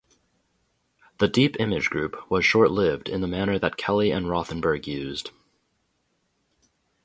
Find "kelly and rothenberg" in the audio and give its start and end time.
3.77-4.87